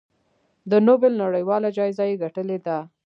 [0.71, 2.77] د نوبل نړیواله جایزه یې ګټلې ده.